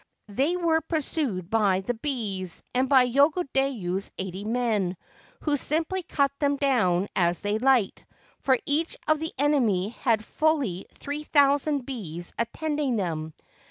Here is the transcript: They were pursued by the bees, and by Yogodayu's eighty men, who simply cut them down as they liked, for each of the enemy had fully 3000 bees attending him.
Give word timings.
They 0.29 0.57
were 0.57 0.81
pursued 0.81 1.51
by 1.51 1.81
the 1.81 1.93
bees, 1.93 2.63
and 2.73 2.89
by 2.89 3.05
Yogodayu's 3.05 4.09
eighty 4.17 4.43
men, 4.43 4.97
who 5.41 5.55
simply 5.55 6.01
cut 6.01 6.31
them 6.39 6.55
down 6.57 7.07
as 7.15 7.41
they 7.41 7.59
liked, 7.59 8.03
for 8.39 8.57
each 8.65 8.97
of 9.07 9.19
the 9.19 9.31
enemy 9.37 9.89
had 9.89 10.25
fully 10.25 10.87
3000 10.95 11.85
bees 11.85 12.33
attending 12.39 12.97
him. 12.97 13.35